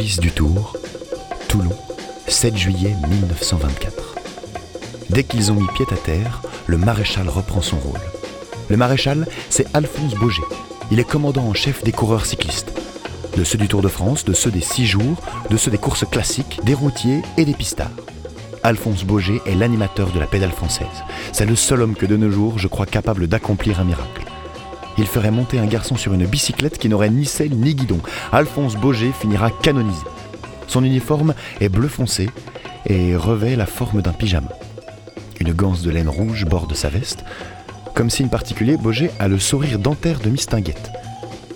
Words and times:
du 0.00 0.30
Tour, 0.30 0.78
Toulon, 1.48 1.76
7 2.26 2.56
juillet 2.56 2.96
1924. 3.10 4.14
Dès 5.10 5.24
qu'ils 5.24 5.52
ont 5.52 5.56
mis 5.56 5.66
pied 5.74 5.84
à 5.90 5.96
terre, 5.96 6.40
le 6.66 6.78
maréchal 6.78 7.28
reprend 7.28 7.60
son 7.60 7.76
rôle. 7.76 8.00
Le 8.70 8.78
maréchal, 8.78 9.26
c'est 9.50 9.66
Alphonse 9.74 10.14
Boger. 10.14 10.42
Il 10.90 11.00
est 11.00 11.04
commandant 11.04 11.44
en 11.44 11.52
chef 11.52 11.84
des 11.84 11.92
coureurs 11.92 12.24
cyclistes. 12.24 12.72
De 13.36 13.44
ceux 13.44 13.58
du 13.58 13.68
Tour 13.68 13.82
de 13.82 13.88
France, 13.88 14.24
de 14.24 14.32
ceux 14.32 14.50
des 14.50 14.62
six 14.62 14.86
jours, 14.86 15.20
de 15.50 15.58
ceux 15.58 15.70
des 15.70 15.76
courses 15.76 16.06
classiques, 16.06 16.60
des 16.64 16.74
routiers 16.74 17.20
et 17.36 17.44
des 17.44 17.54
pistards. 17.54 17.90
Alphonse 18.62 19.04
Boger 19.04 19.42
est 19.44 19.54
l'animateur 19.54 20.12
de 20.12 20.18
la 20.18 20.26
pédale 20.26 20.52
française. 20.52 20.86
C'est 21.32 21.46
le 21.46 21.56
seul 21.56 21.82
homme 21.82 21.94
que 21.94 22.06
de 22.06 22.16
nos 22.16 22.30
jours 22.30 22.58
je 22.58 22.68
crois 22.68 22.86
capable 22.86 23.26
d'accomplir 23.26 23.80
un 23.80 23.84
miracle. 23.84 24.29
Il 24.98 25.06
ferait 25.06 25.30
monter 25.30 25.58
un 25.58 25.66
garçon 25.66 25.96
sur 25.96 26.12
une 26.12 26.26
bicyclette 26.26 26.78
qui 26.78 26.88
n'aurait 26.88 27.10
ni 27.10 27.24
selle 27.24 27.56
ni 27.56 27.74
guidon. 27.74 28.00
Alphonse 28.32 28.76
Boger 28.76 29.12
finira 29.18 29.50
canonisé. 29.50 30.04
Son 30.66 30.84
uniforme 30.84 31.34
est 31.60 31.68
bleu 31.68 31.88
foncé 31.88 32.30
et 32.86 33.16
revêt 33.16 33.56
la 33.56 33.66
forme 33.66 34.02
d'un 34.02 34.12
pyjama. 34.12 34.50
Une 35.40 35.52
ganse 35.52 35.82
de 35.82 35.90
laine 35.90 36.08
rouge 36.08 36.44
borde 36.44 36.74
sa 36.74 36.88
veste. 36.90 37.24
Comme 37.94 38.10
signe 38.10 38.28
particulier, 38.28 38.76
Boger 38.76 39.10
a 39.18 39.28
le 39.28 39.38
sourire 39.38 39.78
dentaire 39.78 40.20
de 40.20 40.30
Mistinguette. 40.30 40.90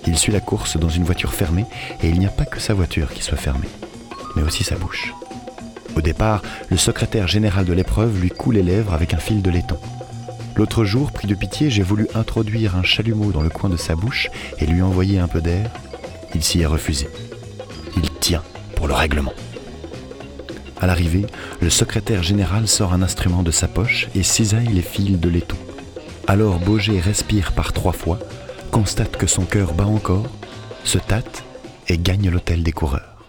Il 0.06 0.18
suit 0.18 0.32
la 0.32 0.40
course 0.40 0.76
dans 0.76 0.88
une 0.88 1.04
voiture 1.04 1.32
fermée 1.32 1.64
et 2.02 2.08
il 2.08 2.18
n'y 2.18 2.26
a 2.26 2.30
pas 2.30 2.44
que 2.44 2.60
sa 2.60 2.74
voiture 2.74 3.12
qui 3.12 3.22
soit 3.22 3.38
fermée, 3.38 3.68
mais 4.36 4.42
aussi 4.42 4.64
sa 4.64 4.76
bouche. 4.76 5.14
Au 5.96 6.00
départ, 6.00 6.42
le 6.70 6.76
secrétaire 6.76 7.28
général 7.28 7.64
de 7.64 7.72
l'épreuve 7.72 8.20
lui 8.20 8.30
coule 8.30 8.56
les 8.56 8.62
lèvres 8.62 8.94
avec 8.94 9.14
un 9.14 9.18
fil 9.18 9.42
de 9.42 9.50
laiton. 9.50 9.78
L'autre 10.56 10.84
jour, 10.84 11.10
pris 11.10 11.26
de 11.26 11.34
pitié, 11.34 11.68
j'ai 11.68 11.82
voulu 11.82 12.06
introduire 12.14 12.76
un 12.76 12.84
chalumeau 12.84 13.32
dans 13.32 13.42
le 13.42 13.48
coin 13.48 13.68
de 13.68 13.76
sa 13.76 13.96
bouche 13.96 14.30
et 14.58 14.66
lui 14.66 14.82
envoyer 14.82 15.18
un 15.18 15.26
peu 15.26 15.40
d'air. 15.40 15.68
Il 16.34 16.44
s'y 16.44 16.60
est 16.60 16.66
refusé. 16.66 17.08
Il 17.96 18.08
tient 18.20 18.42
pour 18.76 18.86
le 18.86 18.94
règlement. 18.94 19.32
À 20.80 20.86
l'arrivée, 20.86 21.26
le 21.60 21.70
secrétaire 21.70 22.22
général 22.22 22.68
sort 22.68 22.92
un 22.92 23.02
instrument 23.02 23.42
de 23.42 23.50
sa 23.50 23.66
poche 23.66 24.08
et 24.14 24.22
cisaille 24.22 24.68
les 24.68 24.82
fils 24.82 25.18
de 25.18 25.28
laiton. 25.28 25.56
Alors 26.28 26.58
Boger 26.60 27.00
respire 27.00 27.52
par 27.52 27.72
trois 27.72 27.92
fois, 27.92 28.18
constate 28.70 29.16
que 29.16 29.26
son 29.26 29.44
cœur 29.44 29.74
bat 29.74 29.86
encore, 29.86 30.26
se 30.84 30.98
tâte 30.98 31.42
et 31.88 31.98
gagne 31.98 32.30
l'hôtel 32.30 32.62
des 32.62 32.72
coureurs. 32.72 33.23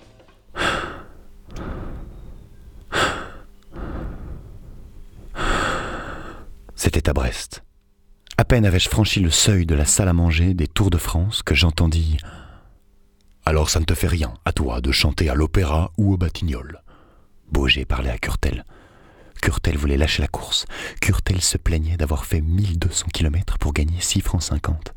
À 7.08 7.14
Brest. 7.14 7.64
À 8.38 8.46
peine 8.46 8.66
avais-je 8.66 8.90
franchi 8.90 9.20
le 9.20 9.30
seuil 9.30 9.68
de 9.68 9.76
la 9.76 9.86
salle 9.86 10.08
à 10.08 10.14
manger 10.14 10.56
des 10.56 10.68
Tours 10.68 10.90
de 10.90 10.98
France 10.98 11.44
que 11.44 11.54
j'entendis 11.54 12.18
Alors 13.46 13.70
ça 13.70 13.80
ne 13.80 13.86
te 13.86 13.94
fait 13.94 14.08
rien, 14.08 14.34
à 14.44 14.52
toi, 14.52 14.82
de 14.82 14.92
chanter 14.92 15.30
à 15.30 15.36
l'opéra 15.36 15.92
ou 16.00 16.14
au 16.14 16.18
Batignolles. 16.18 16.82
Boger 17.52 17.86
parlait 17.86 18.10
à 18.10 18.18
Curtel. 18.18 18.66
Curtel 19.40 19.78
voulait 19.78 19.98
lâcher 19.98 20.24
la 20.24 20.28
course. 20.28 20.66
Curtel 21.00 21.42
se 21.42 21.60
plaignait 21.60 21.98
d'avoir 21.98 22.26
fait 22.26 22.42
1200 22.42 23.08
km 23.14 23.60
pour 23.60 23.74
gagner 23.74 24.00
6 24.00 24.22
francs 24.22 24.42
50. 24.42 24.94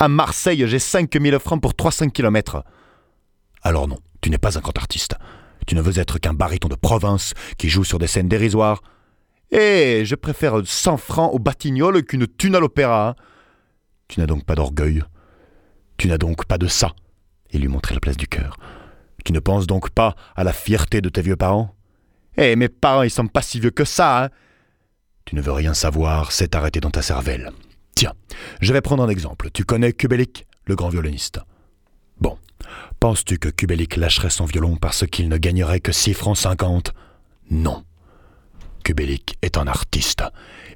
À 0.00 0.08
Marseille, 0.08 0.64
j'ai 0.66 0.80
5000 0.80 1.38
francs 1.38 1.62
pour 1.62 1.76
300 1.76 2.08
km. 2.08 2.64
Alors 3.62 3.86
non, 3.86 3.98
tu 4.22 4.30
n'es 4.30 4.38
pas 4.38 4.58
un 4.58 4.60
grand 4.60 4.76
artiste. 4.76 5.14
Tu 5.68 5.76
ne 5.76 5.82
veux 5.82 6.00
être 6.00 6.18
qu'un 6.18 6.34
baryton 6.34 6.66
de 6.66 6.74
province 6.74 7.34
qui 7.58 7.68
joue 7.68 7.84
sur 7.84 8.00
des 8.00 8.08
scènes 8.08 8.28
dérisoires. 8.28 8.82
Eh, 9.52 10.02
je 10.06 10.14
préfère 10.14 10.60
100 10.64 10.96
francs 10.96 11.32
au 11.32 11.38
Batignolles 11.38 12.02
qu'une 12.04 12.26
thune 12.26 12.54
à 12.56 12.60
l'opéra. 12.60 13.16
Tu 14.08 14.18
n'as 14.18 14.26
donc 14.26 14.44
pas 14.44 14.54
d'orgueil. 14.54 15.02
Tu 15.98 16.08
n'as 16.08 16.18
donc 16.18 16.46
pas 16.46 16.56
de 16.58 16.66
ça. 16.66 16.94
Il 17.50 17.60
lui 17.60 17.68
montrait 17.68 17.94
la 17.94 18.00
place 18.00 18.16
du 18.16 18.26
cœur. 18.26 18.56
Tu 19.24 19.32
ne 19.32 19.40
penses 19.40 19.66
donc 19.66 19.90
pas 19.90 20.16
à 20.34 20.42
la 20.42 20.54
fierté 20.54 21.02
de 21.02 21.10
tes 21.10 21.20
vieux 21.20 21.36
parents? 21.36 21.74
Eh, 22.38 22.56
mes 22.56 22.70
parents, 22.70 23.02
ils 23.02 23.10
sont 23.10 23.26
pas 23.26 23.42
si 23.42 23.60
vieux 23.60 23.70
que 23.70 23.84
ça, 23.84 24.24
hein 24.24 24.28
Tu 25.26 25.36
ne 25.36 25.42
veux 25.42 25.52
rien 25.52 25.74
savoir, 25.74 26.32
c'est 26.32 26.54
arrêté 26.54 26.80
dans 26.80 26.90
ta 26.90 27.02
cervelle. 27.02 27.52
Tiens, 27.94 28.14
je 28.62 28.72
vais 28.72 28.80
prendre 28.80 29.02
un 29.02 29.08
exemple. 29.10 29.50
Tu 29.52 29.64
connais 29.64 29.92
Kubelik, 29.92 30.46
le 30.64 30.76
grand 30.76 30.88
violoniste? 30.88 31.40
Bon, 32.18 32.38
penses-tu 33.00 33.38
que 33.38 33.50
Kubelik 33.50 33.96
lâcherait 33.96 34.30
son 34.30 34.46
violon 34.46 34.76
parce 34.76 35.06
qu'il 35.06 35.28
ne 35.28 35.36
gagnerait 35.36 35.80
que 35.80 35.92
6 35.92 36.14
francs 36.14 36.38
50 36.38 36.94
Non. 37.50 37.84
Kubelik 38.82 39.36
est 39.42 39.56
un 39.56 39.66
artiste. 39.66 40.22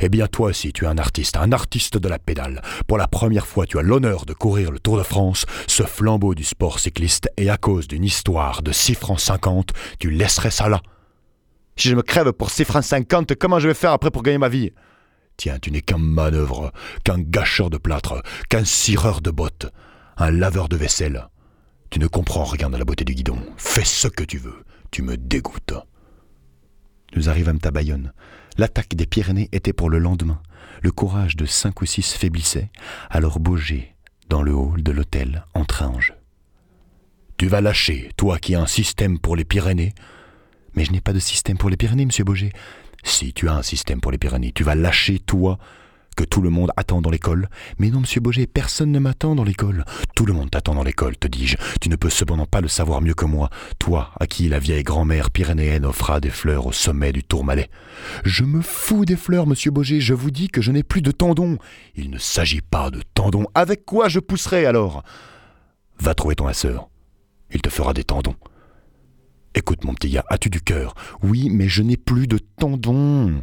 Eh 0.01 0.09
bien 0.09 0.27
toi 0.27 0.49
aussi 0.49 0.73
tu 0.73 0.85
es 0.85 0.89
un 0.89 0.99
artiste, 0.99 1.37
un 1.37 1.53
artiste 1.53 1.99
de 1.99 2.09
la 2.09 2.19
pédale. 2.19 2.63
Pour 2.87 2.99
la 2.99 3.09
première 3.09 3.47
fois 3.47 3.67
tu 3.67 3.79
as 3.79 3.83
l'honneur 3.83 4.27
de 4.27 4.33
courir 4.33 4.71
le 4.71 4.79
Tour 4.79 4.99
de 4.99 5.03
France, 5.03 5.47
ce 5.67 5.83
flambeau 5.83 6.35
du 6.35 6.45
sport 6.45 6.79
cycliste, 6.79 7.29
et 7.37 7.51
à 7.51 7.57
cause 7.57 7.89
d'une 7.89 8.05
histoire 8.05 8.63
de 8.63 8.73
6 8.73 8.95
francs 8.95 9.21
50, 9.21 9.73
tu 9.99 10.11
laisserais 10.11 10.51
ça 10.51 10.69
là? 10.69 10.81
Si 11.77 11.89
je 11.89 11.95
me 11.95 12.03
crève 12.03 12.33
pour 12.33 12.51
6 12.51 12.65
francs 12.65 12.85
50, 12.85 13.35
comment 13.35 13.59
je 13.59 13.69
vais 13.69 13.75
faire 13.75 13.93
après 13.93 14.11
pour 14.11 14.23
gagner 14.23 14.39
ma 14.39 14.49
vie? 14.49 14.73
Tiens, 15.37 15.59
tu 15.61 15.71
n'es 15.71 15.83
qu'un 15.83 15.99
manœuvre, 15.99 16.73
qu'un 17.05 17.19
gâcheur 17.19 17.69
de 17.69 17.77
plâtre, 17.77 18.23
qu'un 18.49 18.65
cireur 18.65 19.21
de 19.21 19.31
bottes, 19.31 19.67
un 20.17 20.31
laveur 20.31 20.69
de 20.69 20.77
vaisselle. 20.77 21.29
Tu 21.91 21.99
ne 21.99 22.07
comprends 22.07 22.45
rien 22.45 22.71
de 22.71 22.77
la 22.77 22.85
beauté 22.85 23.05
du 23.05 23.15
guidon. 23.15 23.39
Fais 23.57 23.85
ce 23.85 24.09
que 24.09 24.25
tu 24.25 24.39
veux. 24.39 24.65
Tu 24.91 25.03
me 25.03 25.17
dégoûtes. 25.17 25.75
Nous 27.17 27.31
arrivâmes 27.31 27.59
à 27.65 27.71
Bayonne. 27.71 28.13
L'attaque 28.59 28.95
des 28.95 29.07
Pyrénées 29.07 29.49
était 29.53 29.73
pour 29.73 29.89
le 29.89 29.99
lendemain. 29.99 30.41
Le 30.83 30.93
courage 30.93 31.35
de 31.35 31.47
cinq 31.47 31.81
ou 31.81 31.87
six 31.87 32.13
faiblissait. 32.13 32.71
Alors 33.09 33.41
Boger, 33.41 33.97
dans 34.29 34.43
le 34.43 34.55
hall 34.55 34.83
de 34.83 34.93
l'hôtel, 34.93 35.47
entra 35.55 35.89
en 35.89 35.99
jeu. 35.99 36.15
Tu 37.39 37.49
vas 37.49 37.63
lâcher, 37.63 38.11
toi 38.19 38.39
qui 38.39 38.55
as 38.55 38.61
un 38.61 38.67
système 38.67 39.19
pour 39.19 39.35
les 39.35 39.45
Pyrénées. 39.45 39.95
Mais 40.75 40.85
je 40.85 40.93
n'ai 40.93 41.01
pas 41.01 41.15
de 41.15 41.19
système 41.19 41.57
pour 41.57 41.71
les 41.71 41.79
Pyrénées, 41.79 42.05
monsieur 42.05 42.25
Boger. 42.25 42.53
Si 43.03 43.33
tu 43.33 43.49
as 43.49 43.55
un 43.55 43.63
système 43.63 44.01
pour 44.01 44.13
les 44.13 44.19
Pyrénées, 44.19 44.53
tu 44.53 44.63
vas 44.63 44.75
lâcher, 44.75 45.19
toi, 45.19 45.59
que 46.17 46.25
tout 46.25 46.41
le 46.41 46.51
monde 46.51 46.71
attend 46.77 47.03
dans 47.03 47.11
l'école. 47.11 47.49
Mais 47.79 47.91
non, 47.91 48.01
monsieur 48.01 48.21
Boger, 48.21 48.47
personne 48.47 48.91
ne 48.91 48.99
m'attend 48.99 49.35
dans 49.35 49.45
l'école. 49.45 49.85
Tout 50.15 50.27
le 50.27 50.33
monde 50.33 50.51
t'attend 50.51 50.75
dans 50.75 50.83
l'école, 50.83 51.17
te 51.17 51.29
dis-je. 51.29 51.57
Tu 51.81 51.89
ne 51.89 51.97
peux 51.97 52.11
cependant 52.11 52.47
pas 52.47 52.61
le 52.61 52.69
savoir 52.69 53.03
mieux 53.03 53.15
que 53.15 53.27
moi, 53.27 53.51
toi, 53.79 54.11
à 54.19 54.27
qui 54.27 54.49
la 54.49 54.59
vieille 54.59 54.83
grand-mère 54.83 55.31
pyrénéenne 55.31 55.85
offra 55.85 56.21
des 56.21 56.31
fleurs 56.31 56.67
au 56.67 56.73
sommet 56.73 57.13
du 57.13 57.23
Tourmalet. 57.23 57.71
Je 58.25 58.45
me 58.45 58.63
fous 58.63 59.05
des 59.05 59.17
fleurs, 59.17 59.47
monsieur 59.47 59.71
Boger, 59.71 60.01
je 60.01 60.15
vous 60.15 60.31
dis 60.31 60.49
que 60.49 60.63
je 60.63 60.73
n'ai 60.73 60.83
plus 60.83 61.03
de 61.03 61.11
tendons. 61.11 61.59
Il 61.95 62.11
ne 62.11 62.19
s'agit 62.19 62.63
pas 62.63 62.91
de 62.91 63.03
tendons. 63.15 63.47
Avec 63.55 63.85
quoi 63.85 64.09
je 64.09 64.19
pousserai 64.19 64.67
alors? 64.67 65.05
Va 66.01 66.15
trouver 66.15 66.35
ton 66.35 66.53
sœur. 66.53 66.89
Il 67.53 67.61
te 67.61 67.69
fera 67.71 67.93
des 67.93 68.05
tendons. 68.05 68.35
Écoute, 69.55 69.85
mon 69.85 69.95
petit 69.95 70.11
gars, 70.11 70.25
as-tu 70.29 70.51
du 70.51 70.61
cœur? 70.61 70.95
Oui, 71.23 71.49
mais 71.51 71.69
je 71.69 71.83
n'ai 71.83 71.97
plus 71.97 72.27
de 72.27 72.39
tendons. 72.39 73.43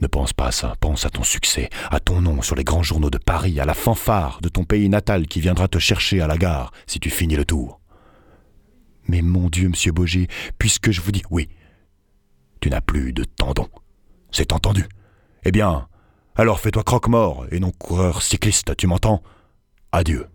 Ne 0.00 0.06
pense 0.06 0.32
pas 0.32 0.46
à 0.46 0.52
ça, 0.52 0.74
pense 0.78 1.04
à 1.06 1.10
ton 1.10 1.24
succès, 1.24 1.70
à 1.90 1.98
ton 1.98 2.20
nom 2.20 2.40
sur 2.40 2.54
les 2.54 2.62
grands 2.62 2.84
journaux 2.84 3.10
de 3.10 3.18
Paris, 3.18 3.58
à 3.58 3.64
la 3.64 3.74
fanfare 3.74 4.40
de 4.40 4.48
ton 4.48 4.64
pays 4.64 4.88
natal 4.88 5.26
qui 5.26 5.40
viendra 5.40 5.66
te 5.66 5.78
chercher 5.78 6.20
à 6.20 6.28
la 6.28 6.38
gare 6.38 6.72
si 6.86 7.00
tu 7.00 7.10
finis 7.10 7.36
le 7.36 7.44
tour. 7.44 7.80
Mais 9.08 9.22
mon 9.22 9.48
Dieu, 9.48 9.68
monsieur 9.68 9.90
Boger, 9.90 10.28
puisque 10.58 10.92
je 10.92 11.00
vous 11.00 11.10
dis 11.10 11.24
oui, 11.30 11.48
tu 12.60 12.70
n'as 12.70 12.80
plus 12.80 13.12
de 13.12 13.24
tendons. 13.24 13.68
C'est 14.30 14.52
entendu. 14.52 14.86
Eh 15.44 15.50
bien, 15.50 15.88
alors 16.36 16.60
fais-toi 16.60 16.84
croque-mort 16.84 17.46
et 17.50 17.58
non 17.58 17.72
coureur 17.72 18.22
cycliste, 18.22 18.76
tu 18.76 18.86
m'entends? 18.86 19.22
Adieu. 19.90 20.26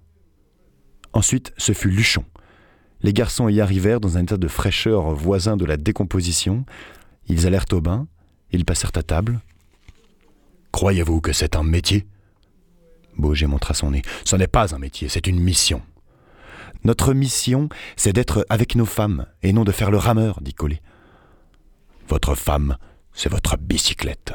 Ensuite, 1.13 1.53
ce 1.57 1.71
fut 1.71 1.89
Luchon. 1.89 2.25
Les 3.01 3.13
garçons 3.13 3.47
y 3.47 3.61
arrivèrent 3.61 3.99
dans 3.99 4.17
un 4.17 4.23
état 4.23 4.37
de 4.37 4.47
fraîcheur 4.47 5.13
voisin 5.13 5.55
de 5.55 5.65
la 5.65 5.77
décomposition. 5.77 6.65
Ils 7.27 7.45
allèrent 7.47 7.65
au 7.71 7.79
bain, 7.79 8.07
ils 8.51 8.65
passèrent 8.65 8.91
à 8.95 9.03
table. 9.03 9.39
Croyez-vous 10.73 11.21
que 11.21 11.31
c'est 11.31 11.55
un 11.55 11.63
métier? 11.63 12.05
Boger 13.15 13.45
montra 13.45 13.75
son 13.75 13.91
nez. 13.91 14.01
Ce 14.25 14.35
n'est 14.35 14.47
pas 14.47 14.75
un 14.75 14.79
métier, 14.79 15.07
c'est 15.07 15.27
une 15.27 15.39
mission. 15.39 15.81
Notre 16.83 17.13
mission, 17.13 17.69
c'est 17.95 18.11
d'être 18.11 18.45
avec 18.49 18.75
nos 18.75 18.85
femmes, 18.85 19.27
et 19.43 19.53
non 19.53 19.63
de 19.63 19.71
faire 19.71 19.91
le 19.91 19.97
rameur, 19.97 20.41
dit 20.41 20.53
Collet. 20.53 20.81
Votre 22.09 22.35
femme, 22.35 22.77
c'est 23.13 23.31
votre 23.31 23.55
bicyclette. 23.55 24.33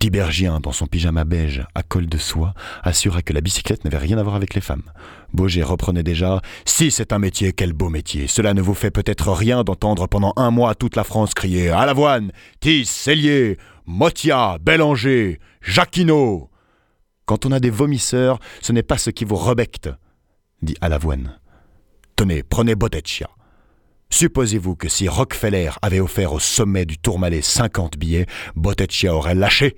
Tibergien, 0.00 0.60
dans 0.60 0.72
son 0.72 0.86
pyjama 0.86 1.24
beige 1.24 1.62
à 1.74 1.82
col 1.82 2.06
de 2.06 2.16
soie, 2.16 2.54
assura 2.82 3.20
que 3.20 3.34
la 3.34 3.42
bicyclette 3.42 3.84
n'avait 3.84 3.98
rien 3.98 4.16
à 4.16 4.22
voir 4.22 4.34
avec 4.34 4.54
les 4.54 4.62
femmes. 4.62 4.90
Boger 5.34 5.62
reprenait 5.62 6.02
déjà 6.02 6.40
Si 6.64 6.90
c'est 6.90 7.12
un 7.12 7.18
métier, 7.18 7.52
quel 7.52 7.74
beau 7.74 7.90
métier 7.90 8.26
Cela 8.26 8.54
ne 8.54 8.62
vous 8.62 8.72
fait 8.72 8.90
peut-être 8.90 9.30
rien 9.30 9.62
d'entendre 9.62 10.06
pendant 10.06 10.32
un 10.36 10.50
mois 10.50 10.74
toute 10.74 10.96
la 10.96 11.04
France 11.04 11.34
crier 11.34 11.68
À 11.68 11.84
l'avoine 11.84 12.32
Tis, 12.60 12.86
Cellier, 12.86 13.58
Motia, 13.92 14.58
Bélanger, 14.60 15.40
Jacquinot 15.62 16.48
Quand 17.24 17.44
on 17.44 17.50
a 17.50 17.58
des 17.58 17.70
vomisseurs, 17.70 18.38
ce 18.62 18.70
n'est 18.70 18.84
pas 18.84 18.98
ce 18.98 19.10
qui 19.10 19.24
vous 19.24 19.34
rebecte, 19.34 19.90
dit 20.62 20.76
Alavoine. 20.80 21.40
Tenez, 22.14 22.44
prenez 22.44 22.76
Botteccia. 22.76 23.28
Supposez-vous 24.08 24.76
que 24.76 24.88
si 24.88 25.08
Rockefeller 25.08 25.70
avait 25.82 25.98
offert 25.98 26.32
au 26.32 26.38
sommet 26.38 26.86
du 26.86 26.98
Tourmalet 26.98 27.42
50 27.42 27.98
billets, 27.98 28.26
Botteccia 28.54 29.12
aurait 29.12 29.34
lâché? 29.34 29.76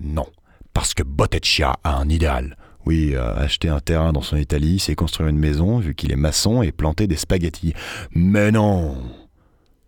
Non, 0.00 0.26
parce 0.74 0.92
que 0.92 1.02
Botteccia 1.02 1.76
a 1.82 1.96
un 1.96 2.10
idéal. 2.10 2.58
Oui, 2.84 3.14
euh, 3.14 3.36
acheter 3.36 3.70
un 3.70 3.80
terrain 3.80 4.12
dans 4.12 4.20
son 4.20 4.36
Italie, 4.36 4.78
c'est 4.80 4.94
construire 4.94 5.30
une 5.30 5.38
maison, 5.38 5.78
vu 5.78 5.94
qu'il 5.94 6.12
est 6.12 6.16
maçon, 6.16 6.60
et 6.60 6.72
planter 6.72 7.06
des 7.06 7.16
spaghettis. 7.16 7.72
Mais 8.10 8.52
non 8.52 9.02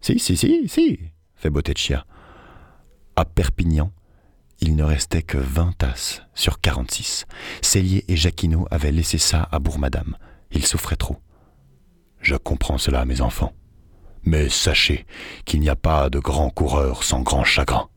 Si, 0.01 0.19
si, 0.19 0.39
si, 0.39 0.67
si, 0.69 1.01
fait 1.37 1.51
Botteccia. 1.51 2.07
À 3.19 3.25
Perpignan, 3.25 3.91
il 4.61 4.77
ne 4.77 4.85
restait 4.85 5.25
que 5.25 5.39
20 5.39 5.79
tasses 5.79 6.23
sur 6.35 6.61
46. 6.61 7.27
Cellier 7.63 8.05
et 8.07 8.17
Jacquinot 8.17 8.69
avaient 8.71 8.93
laissé 8.93 9.19
ça 9.19 9.49
à 9.51 9.59
Bourmadame. 9.59 10.17
Ils 10.53 10.65
souffraient 10.65 10.95
trop. 10.95 11.17
Je 12.21 12.37
comprends 12.37 12.79
cela, 12.79 13.05
mes 13.07 13.21
enfants. 13.21 13.53
Mais 14.23 14.49
sachez 14.49 15.05
qu'il 15.45 15.59
n'y 15.59 15.69
a 15.69 15.75
pas 15.75 16.11
de 16.11 16.21
grand 16.21 16.51
coureur 16.51 17.03
sans 17.03 17.23
grand 17.23 17.43
chagrin. 17.43 17.89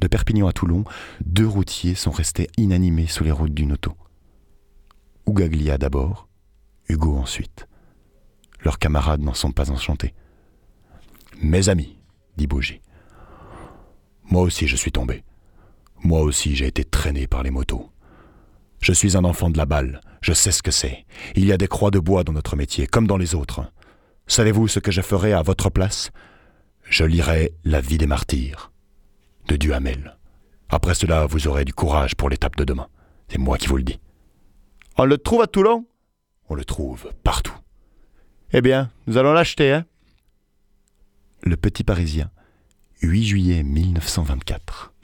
De 0.00 0.06
Perpignan 0.06 0.46
à 0.48 0.54
Toulon, 0.54 0.84
deux 1.22 1.46
routiers 1.46 1.94
sont 1.94 2.10
restés 2.10 2.48
inanimés 2.56 3.08
sous 3.08 3.22
les 3.22 3.32
routes 3.32 3.52
d'une 3.52 3.72
auto. 3.72 3.92
Ougaglia 5.26 5.76
d'abord, 5.76 6.26
Hugo 6.88 7.18
ensuite. 7.18 7.68
Leurs 8.60 8.78
camarades 8.78 9.20
n'en 9.20 9.34
sont 9.34 9.52
pas 9.52 9.70
enchantés. 9.70 10.14
Mes 11.42 11.68
amis, 11.68 11.98
dit 12.38 12.46
moi 14.30 14.42
aussi 14.42 14.66
je 14.66 14.76
suis 14.76 14.92
tombé. 14.92 15.24
Moi 16.02 16.20
aussi 16.22 16.54
j'ai 16.54 16.66
été 16.66 16.84
traîné 16.84 17.26
par 17.26 17.42
les 17.42 17.50
motos. 17.50 17.90
Je 18.80 18.92
suis 18.92 19.16
un 19.16 19.24
enfant 19.24 19.50
de 19.50 19.58
la 19.58 19.66
balle, 19.66 20.00
je 20.20 20.32
sais 20.32 20.52
ce 20.52 20.62
que 20.62 20.70
c'est. 20.70 21.06
Il 21.34 21.44
y 21.44 21.52
a 21.52 21.56
des 21.56 21.68
croix 21.68 21.90
de 21.90 21.98
bois 21.98 22.24
dans 22.24 22.32
notre 22.32 22.56
métier, 22.56 22.86
comme 22.86 23.06
dans 23.06 23.16
les 23.16 23.34
autres. 23.34 23.70
Savez-vous 24.26 24.68
ce 24.68 24.80
que 24.80 24.92
je 24.92 25.00
ferai 25.00 25.32
à 25.32 25.42
votre 25.42 25.70
place? 25.70 26.10
Je 26.82 27.04
lirai 27.04 27.52
La 27.64 27.80
vie 27.80 27.98
des 27.98 28.06
martyrs 28.06 28.72
de 29.48 29.56
Duhamel. 29.56 30.16
Après 30.68 30.94
cela, 30.94 31.26
vous 31.26 31.46
aurez 31.46 31.64
du 31.64 31.72
courage 31.72 32.16
pour 32.16 32.28
l'étape 32.28 32.56
de 32.56 32.64
demain. 32.64 32.88
C'est 33.28 33.38
moi 33.38 33.58
qui 33.58 33.68
vous 33.68 33.76
le 33.76 33.82
dis. 33.82 34.00
On 34.98 35.04
le 35.04 35.18
trouve 35.18 35.42
à 35.42 35.46
Toulon? 35.46 35.86
On 36.48 36.54
le 36.54 36.64
trouve 36.64 37.12
partout. 37.22 37.56
Eh 38.52 38.60
bien, 38.60 38.90
nous 39.06 39.16
allons 39.16 39.32
l'acheter, 39.32 39.72
hein 39.72 39.84
Le 41.42 41.56
Petit 41.56 41.84
Parisien, 41.84 42.30
8 43.02 43.22
juillet 43.22 43.62
1924. 43.62 44.95